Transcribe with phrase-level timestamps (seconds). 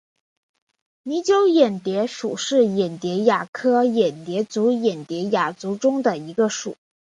[1.03, 6.75] 拟酒眼蝶属是眼蝶亚科眼蝶族眼蝶亚族中的一个属。